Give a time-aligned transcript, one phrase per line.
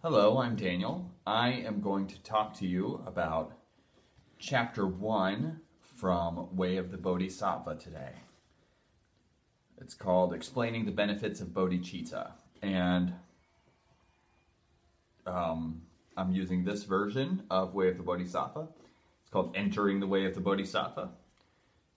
[0.00, 1.10] Hello, I'm Daniel.
[1.26, 3.54] I am going to talk to you about
[4.38, 5.58] chapter 1
[5.96, 8.12] from Way of the Bodhisattva today.
[9.80, 12.30] It's called Explaining the Benefits of Bodhicitta.
[12.62, 13.14] And
[15.26, 15.82] um,
[16.16, 18.68] I'm using this version of Way of the Bodhisattva.
[19.22, 21.10] It's called Entering the Way of the Bodhisattva.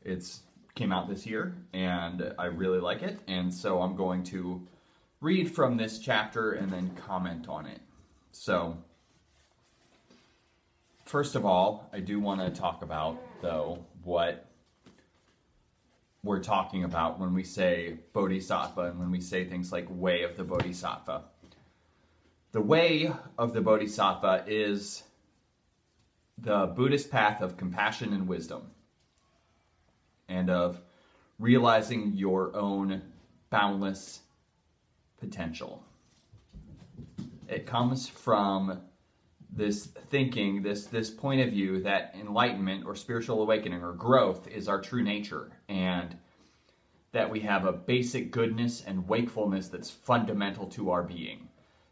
[0.04, 0.41] It's
[0.73, 3.20] came out this year and I really like it.
[3.27, 4.68] And so I'm going to
[5.20, 7.80] read from this chapter and then comment on it.
[8.31, 8.77] So,
[11.05, 14.48] first of all, I do want to talk about, though, what
[16.23, 20.38] we're talking about when we say bodhisattva and when we say things like way of
[20.38, 21.23] the bodhisattva.
[22.52, 25.04] The way of the bodhisattva is
[26.38, 28.71] the Buddhist path of compassion and wisdom
[30.27, 30.82] and of
[31.40, 33.02] realizing your own
[33.49, 34.21] boundless
[35.20, 35.84] potential.
[37.52, 38.82] It comes from
[39.52, 44.70] this thinking, this this point of view that enlightenment or spiritual awakening or growth is
[44.70, 46.16] our true nature and
[47.12, 51.49] that we have a basic goodness and wakefulness that's fundamental to our being.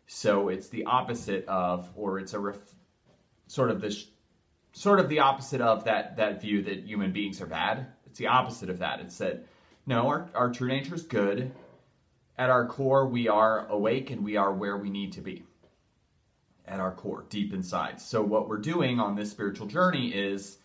[0.08, 2.58] So it's the opposite of or it's a ref,
[3.48, 4.08] sort of this
[4.72, 7.88] sort of the opposite of that that view that human beings are bad.
[8.06, 9.02] It's the opposite of that.
[9.02, 9.46] It's that
[9.86, 11.52] no, our, our true nature is good.
[12.38, 15.44] At our core, we are awake and we are where we need to be
[16.70, 18.00] at our core, deep inside.
[18.00, 20.60] So, what we're doing on this spiritual journey is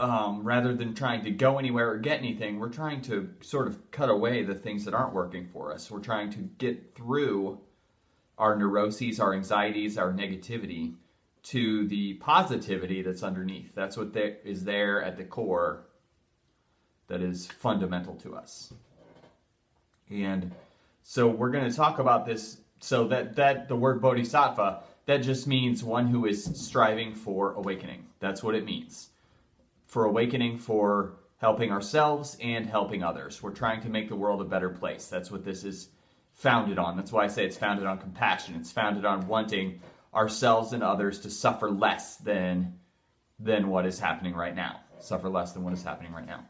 [0.00, 3.90] um, rather than trying to go anywhere or get anything, we're trying to sort of
[3.90, 5.90] cut away the things that aren't working for us.
[5.90, 7.60] We're trying to get through
[8.38, 10.94] our neuroses, our anxieties, our negativity
[11.44, 13.74] to the positivity that's underneath.
[13.74, 15.86] That's what is there at the core
[17.08, 18.74] that is fundamental to us.
[20.10, 20.52] And
[21.02, 25.46] so we're going to talk about this so that that the word bodhisattva that just
[25.46, 28.06] means one who is striving for awakening.
[28.18, 29.10] That's what it means.
[29.86, 33.42] For awakening, for helping ourselves and helping others.
[33.42, 35.06] We're trying to make the world a better place.
[35.06, 35.90] That's what this is
[36.32, 36.96] founded on.
[36.96, 38.56] That's why I say it's founded on compassion.
[38.56, 39.80] It's founded on wanting
[40.12, 42.78] ourselves and others to suffer less than
[43.38, 44.80] than what is happening right now.
[44.98, 46.44] Suffer less than what is happening right now.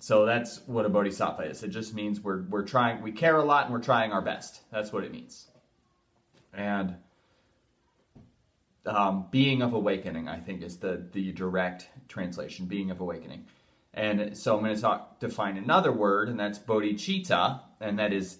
[0.00, 1.62] So that's what a bodhisattva is.
[1.62, 4.62] It just means we're we're trying we care a lot and we're trying our best.
[4.72, 5.48] That's what it means.
[6.54, 6.96] And
[8.86, 12.64] um, being of awakening, I think, is the the direct translation.
[12.64, 13.44] Being of awakening.
[13.92, 18.38] And so I'm going to talk define another word, and that's bodhicitta, and that is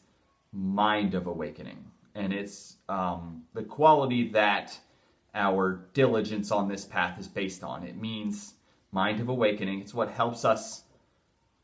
[0.53, 1.91] mind of awakening.
[2.15, 4.79] And it's um, the quality that
[5.35, 7.83] our diligence on this path is based on.
[7.83, 8.55] It means
[8.93, 9.81] mind of awakening.
[9.81, 10.85] It's what helps us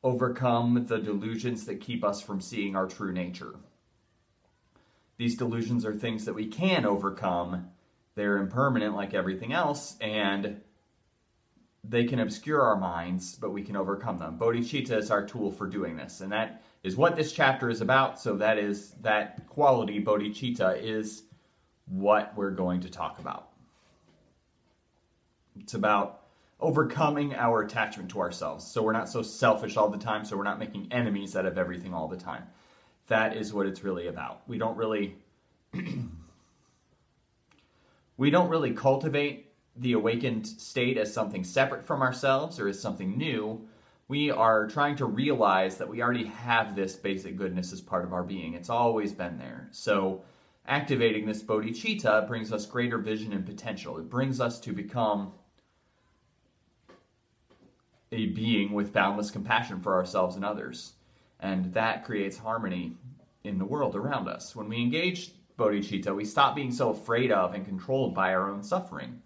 [0.07, 3.57] overcome the delusions that keep us from seeing our true nature.
[5.17, 7.71] These delusions are things that we can overcome.
[8.15, 10.61] They're impermanent like everything else, and
[11.83, 14.39] they can obscure our minds, but we can overcome them.
[14.39, 18.21] Bodhicitta is our tool for doing this, and that is what this chapter is about.
[18.21, 21.25] So that is that quality, bodhicitta, is
[21.87, 23.49] what we're going to talk about.
[25.59, 26.26] It's about
[26.59, 28.67] overcoming our attachment to ourselves.
[28.67, 31.59] So we're not so selfish all the time, so we're not making enemies out of
[31.59, 32.45] everything all the time.
[33.09, 34.43] That is what it's really about.
[34.49, 35.17] We don't really
[38.17, 43.19] we don't really cultivate the awakened state as something separate from ourselves or as something
[43.19, 43.69] new.
[44.09, 48.13] We are trying to realize that we already have this basic goodness as part of
[48.13, 48.55] our being.
[48.55, 49.69] It's always been there.
[49.73, 50.23] So
[50.67, 53.99] activating this bodhicitta brings us greater vision and potential.
[53.99, 55.33] It brings us to become
[58.13, 60.93] a being with boundless compassion for ourselves and others.
[61.41, 62.97] And that creates harmony
[63.45, 64.55] in the world around us.
[64.55, 68.63] When we engage bodhicitta, we stop being so afraid of and controlled by our own
[68.63, 69.23] suffering.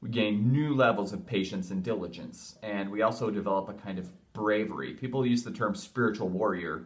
[0.00, 4.12] We gain new levels of patience and diligence, and we also develop a kind of
[4.32, 4.92] bravery.
[4.92, 6.84] People use the term spiritual warrior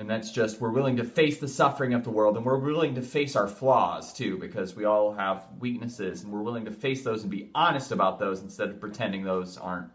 [0.00, 2.94] and that's just we're willing to face the suffering of the world and we're willing
[2.94, 7.04] to face our flaws too, because we all have weaknesses and we're willing to face
[7.04, 9.90] those and be honest about those instead of pretending those aren't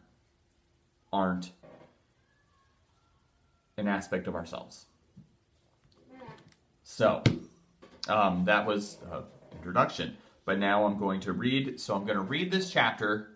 [1.11, 1.49] aren't
[3.77, 4.85] an aspect of ourselves.
[6.83, 7.23] So
[8.07, 9.21] um, that was uh,
[9.53, 10.17] introduction.
[10.45, 11.79] But now I'm going to read.
[11.79, 13.31] So I'm going to read this chapter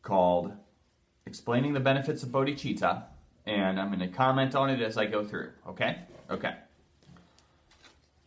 [0.00, 0.54] called
[1.26, 3.02] "Explaining the Benefits of Bodhicitta."
[3.46, 5.50] And I'm going to comment on it as I go through.
[5.68, 5.98] Okay?
[6.30, 6.54] Okay.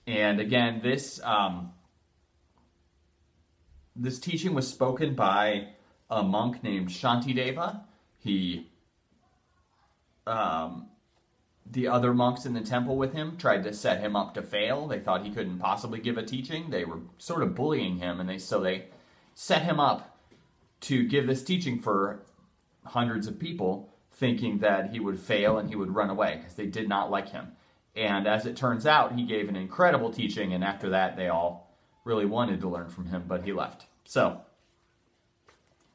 [0.05, 1.73] And again, this um,
[3.95, 5.69] this teaching was spoken by
[6.09, 7.81] a monk named Shantideva.
[8.19, 8.69] He
[10.25, 10.87] um,
[11.69, 14.87] the other monks in the temple with him tried to set him up to fail.
[14.87, 16.69] They thought he couldn't possibly give a teaching.
[16.69, 18.85] They were sort of bullying him, and they so they
[19.33, 20.17] set him up
[20.81, 22.23] to give this teaching for
[22.85, 26.65] hundreds of people, thinking that he would fail and he would run away because they
[26.65, 27.51] did not like him.
[27.95, 31.75] And as it turns out, he gave an incredible teaching, and after that, they all
[32.03, 33.85] really wanted to learn from him, but he left.
[34.05, 34.41] So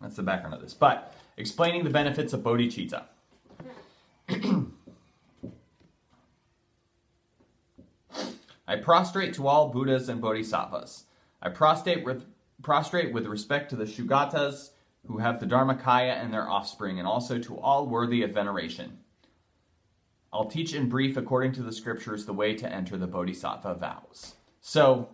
[0.01, 0.75] that's the background of this.
[0.75, 3.05] But explaining the benefits of bodhicitta.
[8.67, 11.05] I prostrate to all Buddhas and Bodhisattvas.
[11.41, 12.25] I prostrate with,
[12.63, 14.71] prostrate with respect to the Sugatas
[15.07, 18.99] who have the Dharmakaya and their offspring, and also to all worthy of veneration.
[20.33, 24.35] I'll teach in brief, according to the scriptures, the way to enter the Bodhisattva vows.
[24.61, 25.11] So,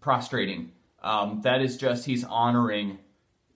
[0.00, 0.72] prostrating,
[1.02, 2.98] um, that is just he's honoring,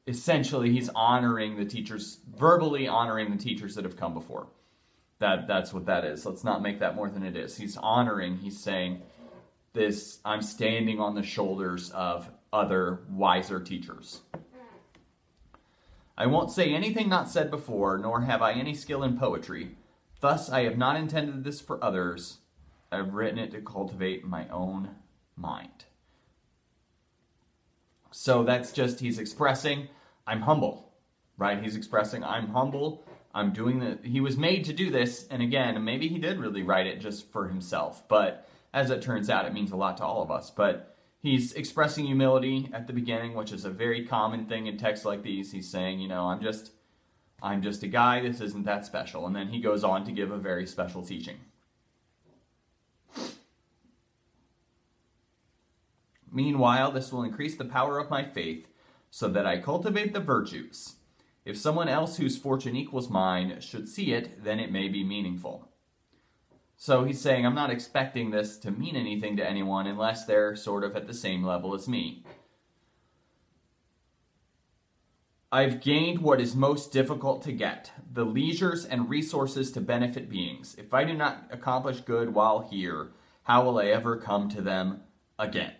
[0.07, 4.49] essentially, he's honoring the teachers, verbally honoring the teachers that have come before.
[5.21, 6.27] That that's what that is.
[6.27, 7.57] Let's not make that more than it is.
[7.57, 8.39] He's honoring.
[8.39, 9.03] He's saying,
[9.73, 14.23] "This I'm standing on the shoulders of other wiser teachers."
[16.17, 19.77] I won't say anything not said before, nor have I any skill in poetry.
[20.21, 22.39] Thus, I have not intended this for others.
[22.91, 24.91] I've written it to cultivate my own
[25.37, 25.87] mind.
[28.11, 29.89] So that's just, he's expressing,
[30.27, 30.93] I'm humble,
[31.39, 31.63] right?
[31.63, 33.05] He's expressing, I'm humble
[33.35, 33.99] I'm doing the.
[34.03, 37.31] He was made to do this, and again, maybe he did really write it just
[37.31, 40.51] for himself, but as it turns out, it means a lot to all of us.
[40.51, 40.92] But
[41.23, 45.23] he's expressing humility at the beginning, which is a very common thing in texts like
[45.23, 45.53] these.
[45.53, 46.73] He's saying, you know, I'm just,
[47.43, 48.21] I'm just a guy.
[48.21, 51.37] This isn't that special, and then he goes on to give a very special teaching.
[56.31, 58.69] Meanwhile, this will increase the power of my faith,
[59.11, 60.97] so that I cultivate the virtues
[61.45, 65.72] if someone else whose fortune equals mine should see it, then it may be meaningful.
[66.85, 70.83] So he's saying, I'm not expecting this to mean anything to anyone unless they're sort
[70.83, 72.25] of at the same level as me.
[75.53, 80.75] I've gained what is most difficult to get the leisures and resources to benefit beings.
[80.77, 83.13] If I do not accomplish good while here,
[83.45, 85.03] how will I ever come to them
[85.39, 85.75] again?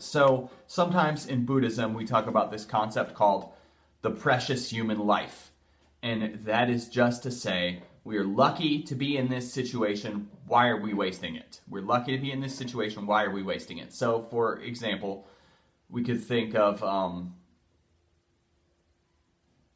[0.00, 3.52] So sometimes in Buddhism, we talk about this concept called
[4.02, 5.52] the precious human life.
[6.02, 10.28] And that is just to say, we are lucky to be in this situation.
[10.46, 11.60] Why are we wasting it?
[11.68, 13.06] We're lucky to be in this situation.
[13.06, 13.92] Why are we wasting it?
[13.92, 15.26] So, for example,
[15.90, 17.34] we could think of um,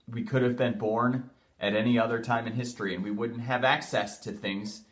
[0.08, 3.64] we could have been born at any other time in history and we wouldn't have
[3.64, 4.82] access to things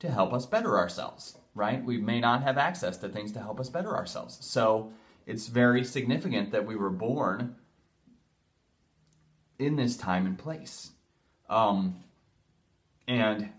[0.00, 1.84] to help us better ourselves right?
[1.84, 4.38] We may not have access to things to help us better ourselves.
[4.40, 4.92] So
[5.26, 7.56] it's very significant that we were born
[9.58, 10.90] in this time and place.
[11.48, 12.04] Um,
[13.06, 13.50] and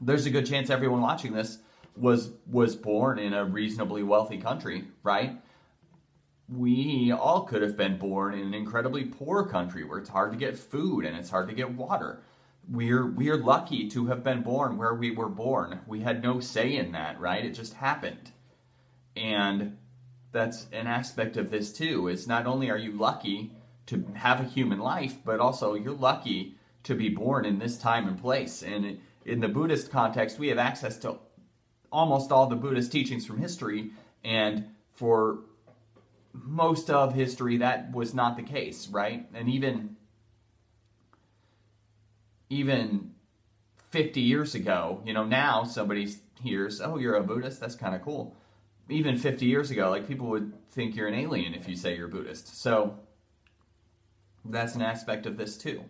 [0.00, 1.58] there's a good chance everyone watching this
[1.96, 5.40] was was born in a reasonably wealthy country, right?
[6.48, 10.38] We all could have been born in an incredibly poor country where it's hard to
[10.38, 12.20] get food and it's hard to get water
[12.68, 15.80] we're we're lucky to have been born where we were born.
[15.86, 17.44] We had no say in that, right?
[17.44, 18.32] It just happened.
[19.14, 19.78] And
[20.32, 22.08] that's an aspect of this too.
[22.08, 23.52] Is not only are you lucky
[23.86, 28.06] to have a human life, but also you're lucky to be born in this time
[28.06, 28.62] and place.
[28.62, 31.18] And in the Buddhist context, we have access to
[31.90, 33.90] almost all the Buddhist teachings from history,
[34.24, 35.40] and for
[36.32, 39.26] most of history, that was not the case, right?
[39.34, 39.96] And even
[42.48, 43.12] even
[43.90, 46.08] 50 years ago, you know, now somebody
[46.40, 48.36] hears, oh, you're a Buddhist, that's kind of cool.
[48.88, 52.06] Even 50 years ago, like people would think you're an alien if you say you're
[52.06, 52.60] Buddhist.
[52.60, 52.98] So
[54.50, 55.84] that's an aspect of this too.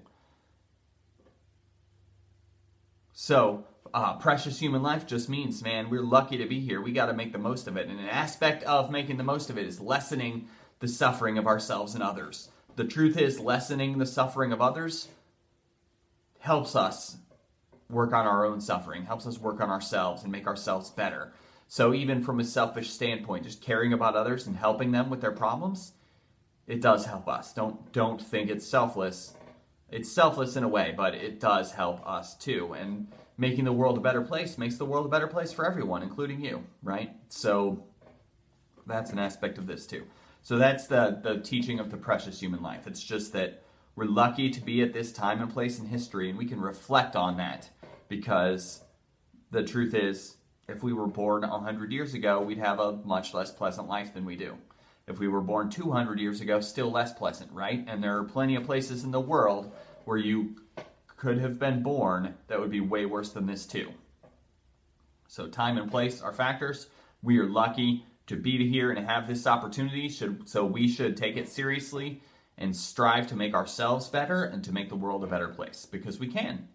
[3.12, 6.82] So, uh, precious human life just means, man, we're lucky to be here.
[6.82, 7.88] We got to make the most of it.
[7.88, 10.48] And an aspect of making the most of it is lessening
[10.80, 12.50] the suffering of ourselves and others.
[12.76, 15.08] The truth is, lessening the suffering of others
[16.40, 17.16] helps us
[17.88, 21.32] work on our own suffering, helps us work on ourselves and make ourselves better.
[21.68, 25.32] So even from a selfish standpoint, just caring about others and helping them with their
[25.32, 25.92] problems,
[26.66, 27.52] it does help us.
[27.52, 29.35] Don't don't think it's selfless.
[29.90, 32.73] It's selfless in a way, but it does help us too.
[32.73, 33.08] And
[33.38, 36.40] making the world a better place makes the world a better place for everyone, including
[36.40, 37.12] you, right?
[37.28, 37.85] So
[38.87, 40.04] that's an aspect of this too.
[40.42, 42.87] So that's the the teaching of the precious human life.
[42.87, 43.62] It's just that
[43.94, 47.16] we're lucky to be at this time and place in history, and we can reflect
[47.16, 47.70] on that
[48.08, 48.82] because
[49.50, 50.37] the truth is,
[50.68, 54.25] if we were born 100 years ago, we'd have a much less pleasant life than
[54.25, 54.56] we do.
[55.08, 57.84] If we were born 200 years ago, still less pleasant, right?
[57.86, 59.72] And there are plenty of places in the world
[60.04, 60.56] where you
[61.16, 63.92] could have been born that would be way worse than this, too.
[65.28, 66.88] So, time and place are factors.
[67.22, 71.36] We are lucky to be here and have this opportunity, should, so we should take
[71.36, 72.20] it seriously
[72.58, 76.18] and strive to make ourselves better and to make the world a better place because
[76.18, 76.68] we can.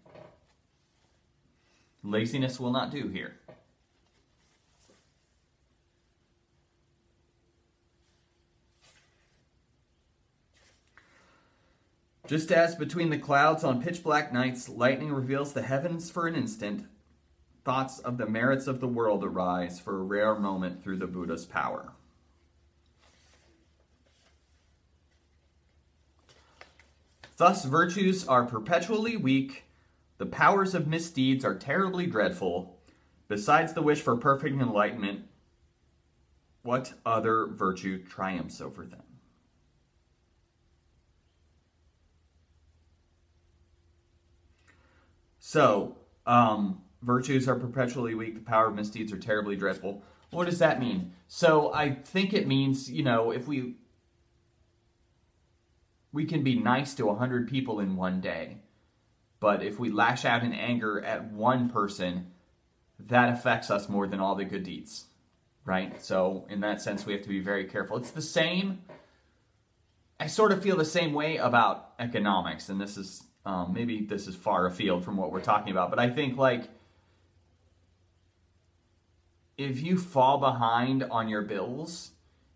[2.01, 3.35] Laziness will not do here.
[12.31, 16.35] Just as between the clouds on pitch black nights, lightning reveals the heavens for an
[16.35, 16.85] instant,
[17.65, 21.45] thoughts of the merits of the world arise for a rare moment through the Buddha's
[21.45, 21.91] power.
[27.35, 29.65] Thus, virtues are perpetually weak,
[30.17, 32.77] the powers of misdeeds are terribly dreadful.
[33.27, 35.25] Besides the wish for perfect enlightenment,
[36.63, 39.11] what other virtue triumphs over them?
[45.51, 50.01] So, um, virtues are perpetually weak, the power of misdeeds are terribly dreadful.
[50.29, 51.12] What does that mean?
[51.27, 53.75] So, I think it means, you know, if we
[56.13, 58.60] we can be nice to 100 people in one day,
[59.41, 62.31] but if we lash out in anger at one person,
[62.98, 65.08] that affects us more than all the good deeds,
[65.65, 66.01] right?
[66.01, 67.98] So, in that sense, we have to be very careful.
[67.98, 68.84] It's the same.
[70.17, 74.27] I sort of feel the same way about economics, and this is um, maybe this
[74.27, 76.69] is far afield from what we're talking about, but I think like
[79.57, 82.12] if you fall behind on your bills,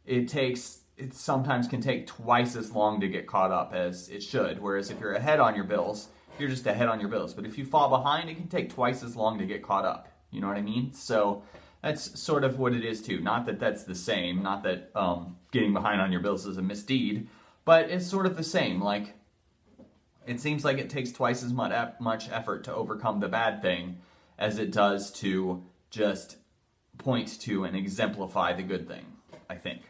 [0.06, 4.24] it takes it sometimes can take twice as long to get caught up as it
[4.24, 4.62] should.
[4.62, 6.08] Whereas if you're ahead on your bills,
[6.40, 7.34] you're just ahead on your bills.
[7.34, 10.08] But if you fall behind, it can take twice as long to get caught up.
[10.32, 10.94] You know what I mean?
[10.94, 11.44] So
[11.82, 13.20] that's sort of what it is too.
[13.20, 14.42] Not that that's the same.
[14.42, 17.28] Not that um, getting behind on your bills is a misdeed,
[17.66, 18.82] but it's sort of the same.
[18.82, 19.16] Like
[20.26, 23.98] it seems like it takes twice as much effort to overcome the bad thing
[24.38, 26.38] as it does to just
[26.98, 29.06] point to and exemplify the good thing.
[29.50, 29.82] I think.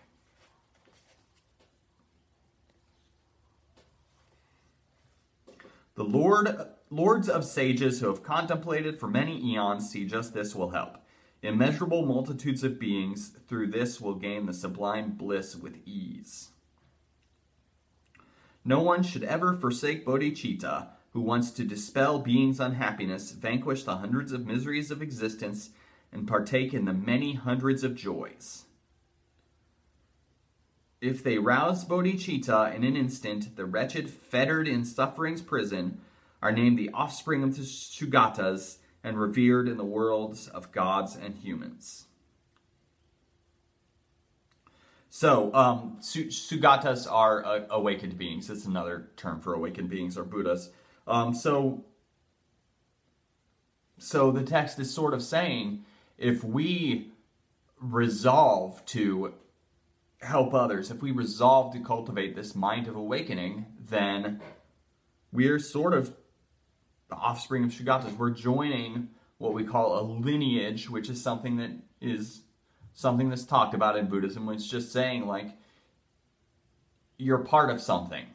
[5.96, 6.50] The Lord,
[6.89, 10.98] lords of sages who have contemplated for many eons see just this will help.
[11.42, 16.50] Immeasurable multitudes of beings through this will gain the sublime bliss with ease.
[18.68, 24.32] No one should ever forsake bodhicitta, who wants to dispel being's unhappiness, vanquish the hundreds
[24.32, 25.70] of miseries of existence,
[26.12, 28.66] and partake in the many hundreds of joys.
[31.00, 36.02] If they rouse bodhicitta in an instant, the wretched fettered in suffering's prison
[36.42, 41.36] are named the offspring of the Sugatas and revered in the worlds of gods and
[41.36, 42.06] humans.
[45.18, 48.50] So, um, Sugatas are uh, awakened beings.
[48.50, 50.72] That's another term for awakened beings or Buddhas.
[51.08, 51.86] Um, so,
[53.98, 55.86] so the text is sort of saying
[56.18, 57.14] if we
[57.80, 59.36] resolve to
[60.20, 64.42] help others, if we resolve to cultivate this mind of awakening, then
[65.32, 66.14] we're sort of
[67.08, 68.18] the offspring of Sugatas.
[68.18, 72.42] We're joining what we call a lineage, which is something that is
[72.96, 75.52] something that's talked about in Buddhism, which is just saying like
[77.18, 78.25] you're part of something.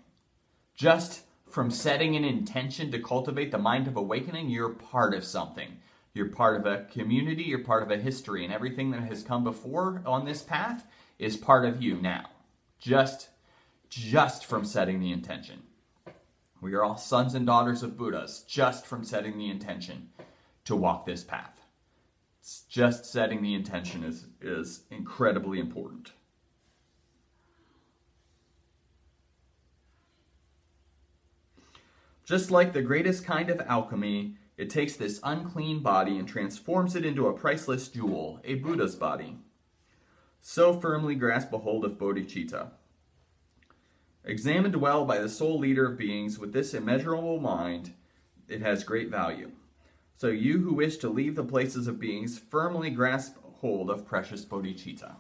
[0.77, 5.79] Just from setting an intention to cultivate the mind of awakening, you're part of something.
[6.15, 9.45] You're part of a community, you're part of a history, and everything that has come
[9.45, 10.87] before on this path
[11.19, 12.27] is part of you now.
[12.79, 13.29] Just
[13.89, 15.63] just from setting the intention.
[16.61, 20.11] We are all sons and daughters of Buddhas just from setting the intention
[20.65, 21.60] to walk this path.
[22.69, 26.13] Just setting the intention is, is incredibly important.
[32.25, 37.05] Just like the greatest kind of alchemy, it takes this unclean body and transforms it
[37.05, 39.39] into a priceless jewel, a Buddha's body
[40.41, 42.71] so firmly grasp a hold of bodhicitta.
[44.25, 47.93] Examined well by the sole leader of beings with this immeasurable mind,
[48.49, 49.51] it has great value.
[50.21, 54.45] So you who wish to leave the places of beings, firmly grasp hold of precious
[54.45, 55.15] bodhicitta.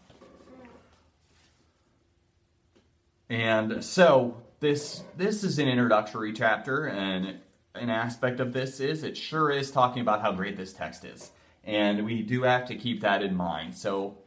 [3.30, 7.38] And so this this is an introductory chapter, and
[7.74, 11.30] an aspect of this is it sure is talking about how great this text is.
[11.64, 13.74] And we do have to keep that in mind.
[13.74, 14.18] So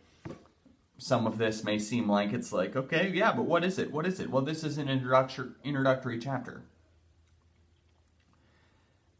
[0.98, 3.92] some of this may seem like it's like, okay, yeah, but what is it?
[3.92, 4.32] What is it?
[4.32, 6.64] Well, this is an introductory introductory chapter.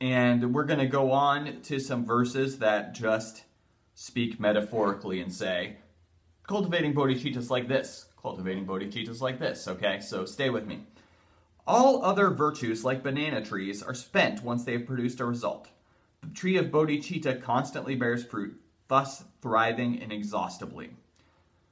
[0.04, 3.46] And we're going to go on to some verses that just
[3.96, 5.78] speak metaphorically and say,
[6.46, 10.02] cultivating bodhicittas like this, cultivating bodhicittas like this, okay?
[10.02, 10.82] So stay with me.
[11.66, 15.70] All other virtues, like banana trees, are spent once they have produced a result.
[16.20, 20.90] The tree of bodhicitta constantly bears fruit, thus thriving inexhaustibly.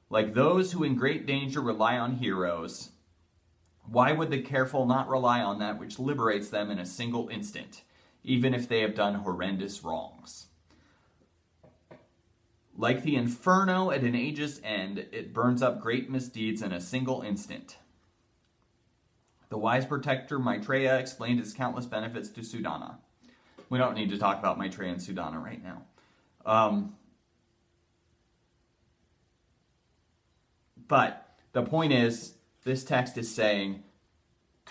[0.08, 2.92] Like those who in great danger rely on heroes,
[3.84, 7.82] why would the careful not rely on that which liberates them in a single instant,
[8.24, 10.46] even if they have done horrendous wrongs?
[12.76, 17.22] Like the inferno at an age's end, it burns up great misdeeds in a single
[17.22, 17.76] instant.
[19.50, 22.96] The wise protector Maitreya explained its countless benefits to Sudana.
[23.68, 25.82] We don't need to talk about Maitreya and Sudana right now.
[26.46, 26.94] Um,
[30.88, 33.82] but the point is, this text is saying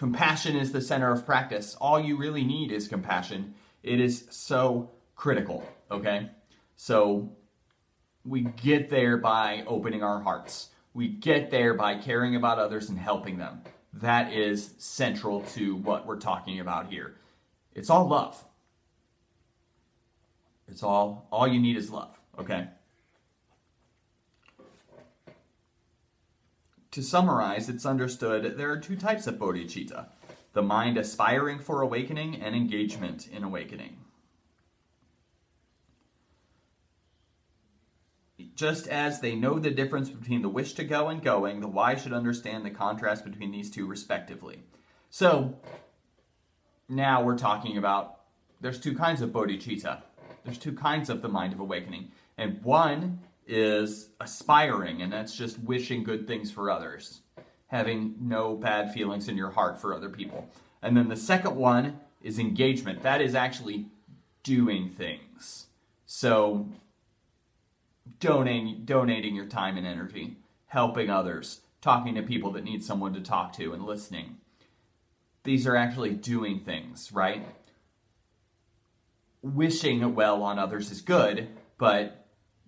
[0.01, 1.75] compassion is the center of practice.
[1.79, 3.53] All you really need is compassion.
[3.83, 6.31] It is so critical, okay?
[6.75, 7.33] So
[8.25, 10.69] we get there by opening our hearts.
[10.95, 13.61] We get there by caring about others and helping them.
[13.93, 17.17] That is central to what we're talking about here.
[17.75, 18.43] It's all love.
[20.67, 22.69] It's all all you need is love, okay?
[26.91, 30.07] To summarize, it's understood there are two types of bodhicitta
[30.53, 33.95] the mind aspiring for awakening and engagement in awakening.
[38.53, 42.01] Just as they know the difference between the wish to go and going, the wise
[42.01, 44.63] should understand the contrast between these two respectively.
[45.09, 45.57] So,
[46.89, 48.19] now we're talking about
[48.59, 50.01] there's two kinds of bodhicitta.
[50.43, 52.11] There's two kinds of the mind of awakening.
[52.37, 57.21] And one is aspiring, and that's just wishing good things for others,
[57.67, 60.49] having no bad feelings in your heart for other people.
[60.81, 63.01] And then the second one is engagement.
[63.03, 63.87] That is actually
[64.43, 65.67] doing things.
[66.05, 66.69] So
[68.19, 73.21] donating donating your time and energy, helping others, talking to people that need someone to
[73.21, 74.37] talk to and listening.
[75.43, 77.45] These are actually doing things, right?
[79.41, 82.20] Wishing well on others is good, but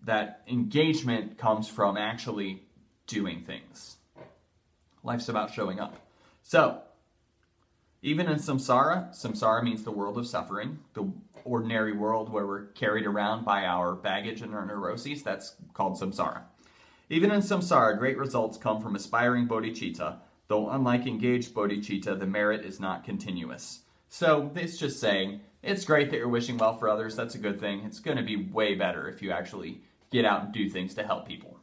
[0.03, 2.63] that engagement comes from actually
[3.07, 3.97] doing things.
[5.03, 5.95] Life's about showing up.
[6.41, 6.81] So,
[8.01, 11.09] even in samsara, samsara means the world of suffering, the
[11.45, 16.41] ordinary world where we're carried around by our baggage and our neuroses, that's called samsara.
[17.09, 22.65] Even in samsara, great results come from aspiring bodhicitta, though unlike engaged bodhicitta, the merit
[22.65, 23.81] is not continuous.
[24.09, 27.59] So it's just saying, it's great that you're wishing well for others, that's a good
[27.59, 27.81] thing.
[27.85, 29.81] It's going to be way better if you actually
[30.13, 31.59] get out and do things to help people.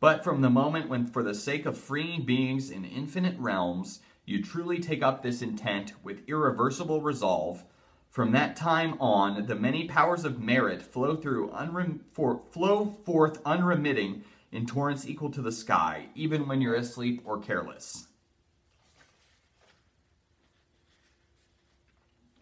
[0.00, 4.42] But from the moment when, for the sake of freeing beings in infinite realms, you
[4.42, 7.64] truly take up this intent with irreversible resolve,
[8.10, 13.40] from that time on, the many powers of merit flow through unrem- for, flow forth
[13.46, 18.06] unremitting in torrents equal to the sky, even when you're asleep or careless.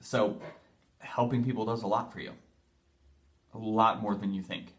[0.01, 0.41] So,
[1.15, 2.33] helping people does a lot for you.
[3.55, 4.75] A lot more than you think.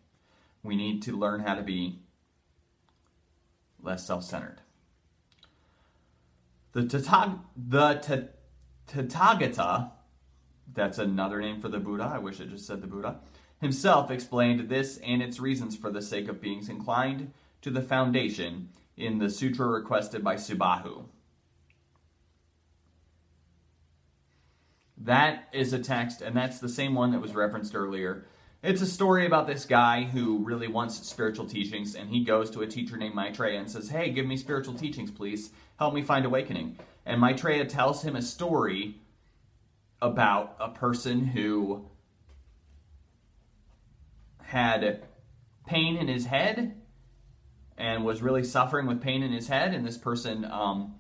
[0.64, 2.00] We need to learn how to be
[3.82, 4.62] less self centered.
[6.72, 8.30] The, Tatag- the
[8.88, 9.92] Tathagata,
[10.74, 13.20] that's another name for the Buddha, I wish it just said the Buddha,
[13.62, 18.70] himself explained this and its reasons for the sake of beings inclined to the foundation
[18.98, 21.06] in the sutra requested by Subahu.
[24.98, 28.26] That is a text, and that's the same one that was referenced earlier.
[28.62, 32.62] It's a story about this guy who really wants spiritual teachings, and he goes to
[32.62, 35.50] a teacher named Maitreya and says, Hey, give me spiritual teachings, please.
[35.78, 36.78] Help me find awakening.
[37.06, 39.02] And Maitreya tells him a story
[40.02, 41.90] about a person who
[44.44, 45.04] had
[45.66, 46.76] pain in his head
[47.78, 50.96] and was really suffering with pain in his head, and this person um,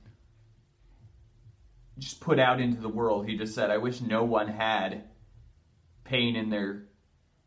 [1.97, 3.27] just put out into the world.
[3.27, 5.03] He just said, I wish no one had
[6.03, 6.83] pain in their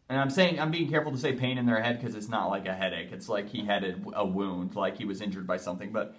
[0.08, 2.48] and I'm saying I'm being careful to say pain in their head because it's not
[2.48, 3.10] like a headache.
[3.10, 5.90] It's like he had a, a, wound, like he was injured by something.
[5.90, 6.14] But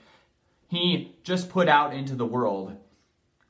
[0.68, 2.76] he just put out into the world,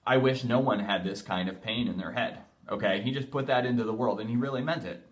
[0.05, 2.39] I wish no one had this kind of pain in their head.
[2.69, 5.05] Okay, he just put that into the world, and he really meant it.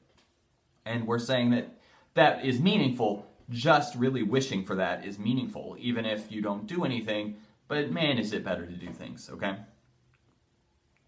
[0.85, 1.69] And we're saying that
[2.13, 3.25] that is meaningful.
[3.49, 7.37] Just really wishing for that is meaningful, even if you don't do anything.
[7.67, 9.29] But man, is it better to do things?
[9.29, 9.55] Okay.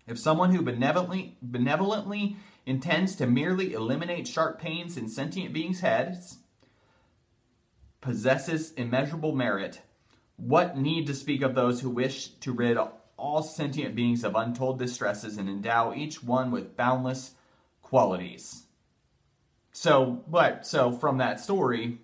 [0.08, 6.38] If someone who benevolently benevolently intends to merely eliminate sharp pains in sentient beings' heads,
[8.02, 9.82] possesses immeasurable merit,
[10.38, 12.78] what need to speak of those who wish to rid
[13.17, 17.32] all sentient beings of untold distresses and endow each one with boundless
[17.82, 18.63] qualities?
[19.72, 22.00] So, but, So, from that story,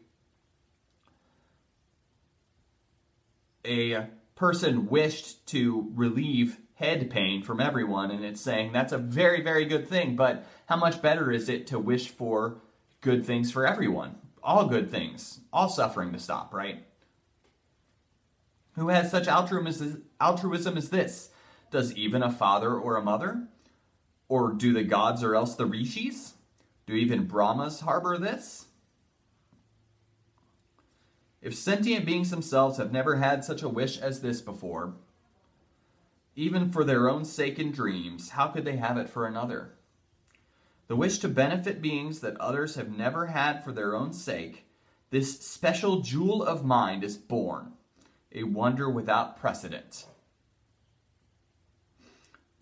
[3.65, 9.41] a person wished to relieve head pain from everyone, and it's saying that's a very,
[9.41, 12.57] very good thing, but how much better is it to wish for
[13.01, 14.15] good things for everyone?
[14.41, 16.83] All good things, all suffering to stop, right?
[18.75, 21.29] Who has such altruism as this?
[21.69, 23.47] Does even a father or a mother?
[24.27, 26.33] Or do the gods or else the rishis?
[26.87, 28.65] Do even Brahmas harbor this?
[31.43, 34.93] If sentient beings themselves have never had such a wish as this before,
[36.37, 39.73] even for their own sake in dreams, how could they have it for another?
[40.87, 44.65] The wish to benefit beings that others have never had for their own sake,
[45.09, 47.73] this special jewel of mind is born,
[48.33, 50.05] a wonder without precedent.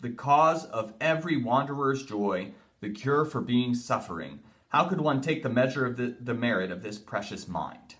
[0.00, 4.40] The cause of every wanderer's joy, the cure for being suffering.
[4.70, 7.94] How could one take the measure of the, the merit of this precious mind?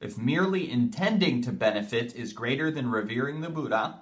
[0.00, 4.00] If merely intending to benefit is greater than revering the Buddha,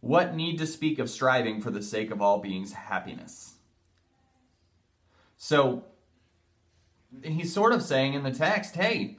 [0.00, 3.54] what need to speak of striving for the sake of all beings' happiness?
[5.38, 5.84] So,
[7.22, 9.16] he's sort of saying in the text, hey,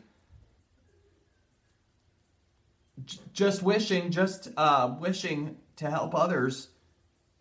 [3.03, 6.69] j- just wishing, just uh, wishing to help others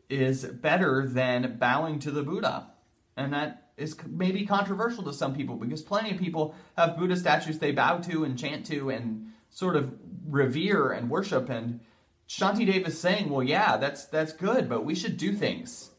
[0.09, 2.71] is better than bowing to the Buddha.
[3.17, 7.59] And that is maybe controversial to some people because plenty of people have Buddha statues
[7.59, 9.93] they bow to and chant to and sort of
[10.27, 11.51] revere and worship.
[11.51, 11.81] And
[12.29, 15.91] Shantidev is saying, well, yeah, that's that's good, but we should do things.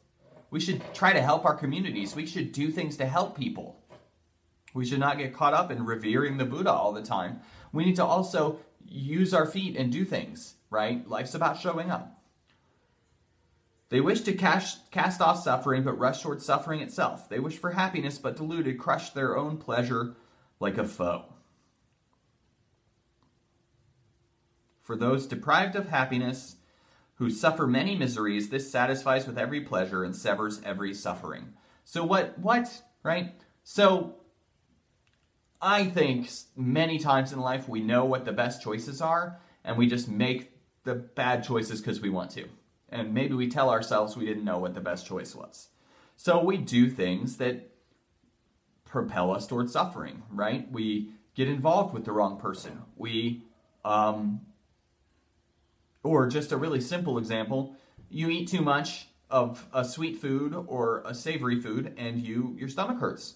[0.49, 2.15] We should try to help our communities.
[2.15, 3.79] We should do things to help people.
[4.73, 7.41] We should not get caught up in revering the Buddha all the time.
[7.73, 11.07] We need to also use our feet and do things, right?
[11.07, 12.16] Life's about showing up.
[13.89, 17.29] They wish to cast, cast off suffering, but rush towards suffering itself.
[17.29, 20.15] They wish for happiness, but deluded, crush their own pleasure
[20.59, 21.25] like a foe.
[24.83, 26.57] For those deprived of happiness,
[27.17, 31.53] who suffer many miseries, this satisfies with every pleasure and severs every suffering.
[31.83, 33.33] So what what, right?
[33.63, 34.15] So
[35.61, 39.87] I think many times in life we know what the best choices are and we
[39.87, 40.51] just make
[40.83, 42.47] the bad choices because we want to
[42.89, 45.69] and maybe we tell ourselves we didn't know what the best choice was.
[46.15, 47.69] So we do things that
[48.85, 50.71] propel us towards suffering, right?
[50.71, 52.81] We get involved with the wrong person.
[52.95, 53.43] We,
[53.83, 54.41] um,
[56.03, 57.75] or just a really simple example,
[58.09, 62.69] you eat too much of a sweet food or a savory food and you your
[62.69, 63.35] stomach hurts,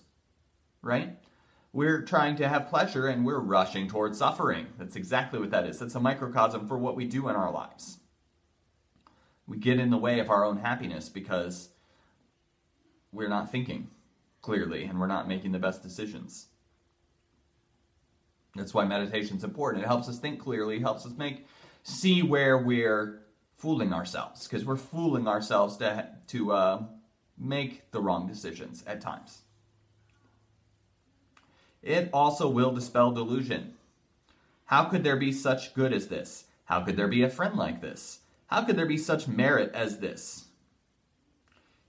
[0.81, 1.17] right?
[1.73, 4.67] We're trying to have pleasure and we're rushing towards suffering.
[4.77, 5.79] That's exactly what that is.
[5.79, 8.00] That's a microcosm for what we do in our lives
[9.51, 11.69] we get in the way of our own happiness because
[13.11, 13.89] we're not thinking
[14.41, 16.47] clearly and we're not making the best decisions.
[18.55, 19.83] That's why meditation is important.
[19.83, 21.45] It helps us think clearly, helps us make
[21.83, 23.23] see where we're
[23.57, 26.83] fooling ourselves because we're fooling ourselves to to uh,
[27.37, 29.41] make the wrong decisions at times.
[31.83, 33.73] It also will dispel delusion.
[34.65, 36.45] How could there be such good as this?
[36.65, 38.19] How could there be a friend like this?
[38.51, 40.47] How could there be such merit as this?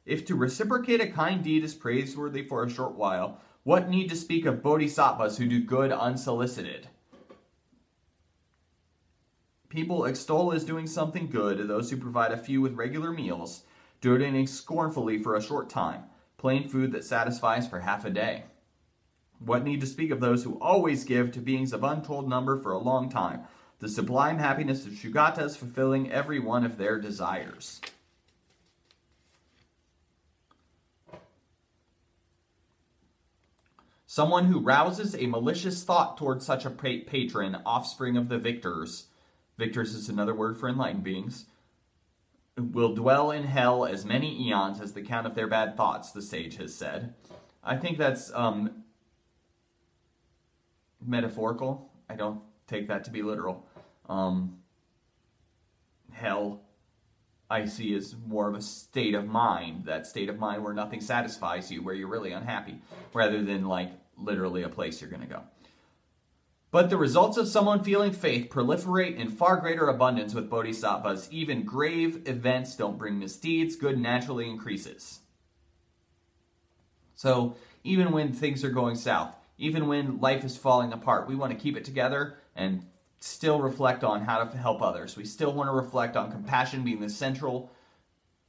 [0.07, 4.17] If to reciprocate a kind deed is praiseworthy for a short while, what need to
[4.17, 6.89] speak of bodhisattvas who do good unsolicited?
[9.69, 13.65] People extol as doing something good those who provide a few with regular meals,
[14.01, 16.05] donating scornfully for a short time,
[16.37, 18.45] plain food that satisfies for half a day.
[19.41, 22.71] What need to speak of those who always give to beings of untold number for
[22.71, 23.43] a long time,
[23.83, 27.81] the sublime happiness of Sugatas fulfilling every one of their desires.
[34.07, 39.07] Someone who rouses a malicious thought towards such a patron, offspring of the victors,
[39.59, 41.47] victors is another word for enlightened beings,
[42.57, 46.23] will dwell in hell as many eons as the count of their bad thoughts, the
[46.23, 47.15] sage has said.
[47.65, 48.85] I think that's um,
[51.05, 51.91] metaphorical.
[52.09, 53.67] I don't take that to be literal.
[54.09, 54.59] Um,
[56.13, 56.63] hell,
[57.51, 61.01] I see as more of a state of mind, that state of mind where nothing
[61.01, 62.81] satisfies you, where you're really unhappy,
[63.13, 65.43] rather than like literally a place you're going to go.
[66.71, 71.29] But the results of someone feeling faith proliferate in far greater abundance with bodhisattvas.
[71.31, 75.21] Even grave events don't bring misdeeds, good naturally increases.
[77.15, 81.53] So, even when things are going south, even when life is falling apart, we want
[81.53, 82.87] to keep it together and
[83.23, 85.17] still reflect on how to help others.
[85.17, 87.71] We still want to reflect on compassion being the central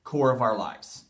[0.04, 1.06] core of our lives.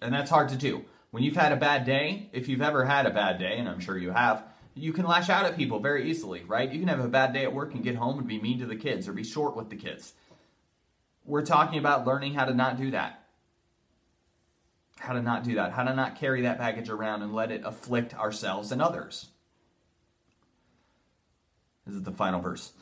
[0.00, 0.84] And that's hard to do.
[1.10, 3.80] When you've had a bad day, if you've ever had a bad day, and I'm
[3.80, 6.70] sure you have, you can lash out at people very easily, right?
[6.70, 8.66] You can have a bad day at work and get home and be mean to
[8.66, 10.14] the kids or be short with the kids.
[11.24, 13.24] We're talking about learning how to not do that.
[14.98, 15.72] How to not do that.
[15.72, 19.28] How to not carry that baggage around and let it afflict ourselves and others.
[21.86, 22.72] This is the final verse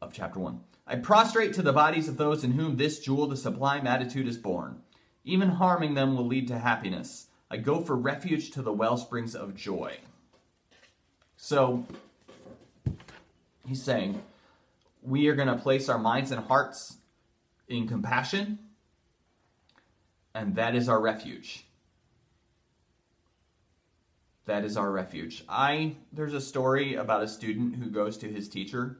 [0.00, 0.60] of chapter 1.
[0.86, 4.38] I prostrate to the bodies of those in whom this jewel, the sublime attitude, is
[4.38, 4.82] born.
[5.24, 7.26] Even harming them will lead to happiness.
[7.50, 9.98] I go for refuge to the well springs of joy.
[11.36, 11.86] So,
[13.66, 14.22] he's saying,
[15.02, 16.98] we are going to place our minds and hearts
[17.68, 18.58] in compassion,
[20.34, 21.64] and that is our refuge.
[24.46, 25.44] That is our refuge.
[25.48, 28.98] I there's a story about a student who goes to his teacher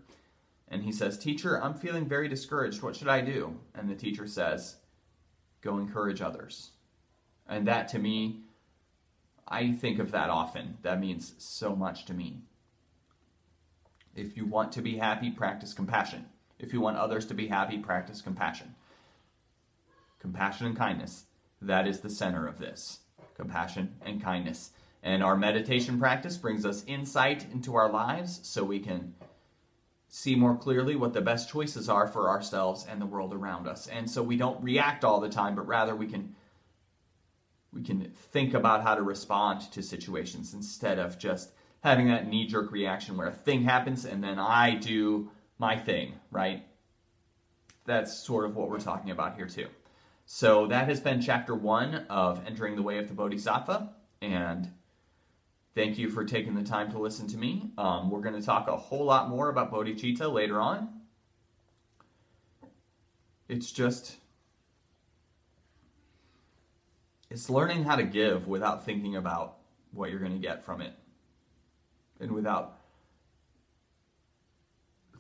[0.68, 2.82] and he says, "Teacher, I'm feeling very discouraged.
[2.82, 4.76] What should I do?" And the teacher says,
[5.60, 6.72] "Go encourage others."
[7.48, 8.44] And that to me
[9.50, 10.78] I think of that often.
[10.82, 12.42] That means so much to me.
[14.14, 16.28] If you want to be happy, practice compassion.
[16.58, 18.76] If you want others to be happy, practice compassion.
[20.20, 21.24] Compassion and kindness.
[21.60, 23.00] That is the center of this.
[23.34, 24.72] Compassion and kindness.
[25.02, 29.14] And our meditation practice brings us insight into our lives so we can
[30.08, 33.86] see more clearly what the best choices are for ourselves and the world around us.
[33.86, 36.34] And so we don't react all the time, but rather we can
[37.72, 41.52] we can think about how to respond to situations instead of just
[41.84, 46.14] having that knee jerk reaction where a thing happens and then I do my thing,
[46.32, 46.66] right?
[47.86, 49.68] That's sort of what we're talking about here, too.
[50.26, 53.90] So that has been chapter one of Entering the Way of the Bodhisattva.
[54.22, 54.70] And
[55.74, 57.70] thank you for taking the time to listen to me.
[57.78, 60.88] Um, we're going to talk a whole lot more about bodhicitta later on.
[63.48, 64.16] It's just
[67.30, 69.58] it's learning how to give without thinking about
[69.92, 70.92] what you're going to get from it
[72.18, 72.80] and without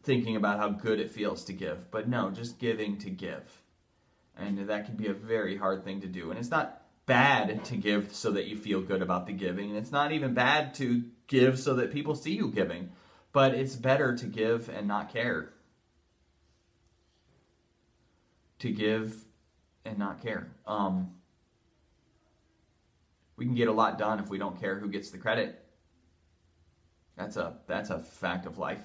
[0.02, 3.62] thinking about how good it feels to give but no just giving to give
[4.36, 6.79] and that can be a very hard thing to do and it's not
[7.10, 10.32] bad to give so that you feel good about the giving and it's not even
[10.34, 12.90] bad to give so that people see you giving
[13.32, 15.52] but it's better to give and not care
[18.58, 19.24] to give
[19.84, 21.10] and not care um,
[23.40, 25.64] we can get a lot done if we don't care who gets the credit.
[27.16, 28.84] That's a that's a fact of life.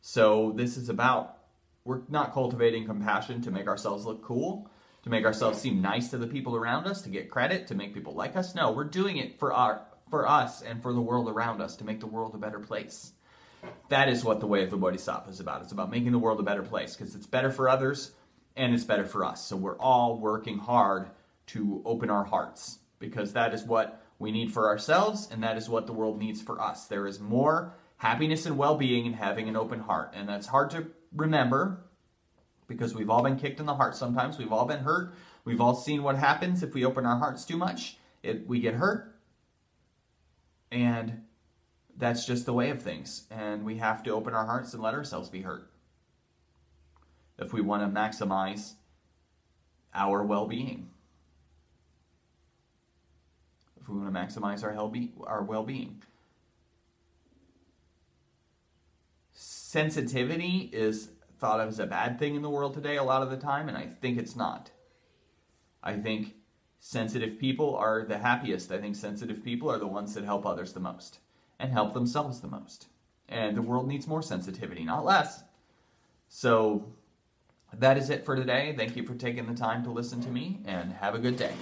[0.00, 1.38] So this is about
[1.84, 4.70] we're not cultivating compassion to make ourselves look cool,
[5.06, 7.94] to make ourselves seem nice to the people around us, to get credit, to make
[7.94, 8.56] people like us.
[8.56, 11.84] No, we're doing it for our for us and for the world around us to
[11.84, 13.12] make the world a better place.
[13.88, 15.62] That is what the way of the Bodhisattva is about.
[15.62, 18.10] It's about making the world a better place because it's better for others
[18.56, 19.46] and it's better for us.
[19.46, 21.08] So we're all working hard
[21.48, 25.68] to open our hearts because that is what we need for ourselves, and that is
[25.68, 26.88] what the world needs for us.
[26.88, 30.70] There is more happiness and well being in having an open heart, and that's hard
[30.70, 31.85] to remember
[32.68, 34.38] because we've all been kicked in the heart sometimes.
[34.38, 35.14] We've all been hurt.
[35.44, 37.98] We've all seen what happens if we open our hearts too much.
[38.22, 39.14] It, we get hurt,
[40.72, 41.22] and
[41.96, 43.24] that's just the way of things.
[43.30, 45.70] And we have to open our hearts and let ourselves be hurt
[47.38, 48.72] if we want to maximize
[49.94, 50.88] our well being
[53.86, 54.74] if we want to maximize our,
[55.28, 56.02] our well-being.
[59.32, 63.30] Sensitivity is thought of as a bad thing in the world today a lot of
[63.30, 64.70] the time, and I think it's not.
[65.82, 66.34] I think
[66.80, 68.72] sensitive people are the happiest.
[68.72, 71.18] I think sensitive people are the ones that help others the most
[71.58, 72.86] and help themselves the most.
[73.28, 75.42] And the world needs more sensitivity, not less.
[76.28, 76.92] So
[77.72, 78.74] that is it for today.
[78.76, 81.52] Thank you for taking the time to listen to me, and have a good day.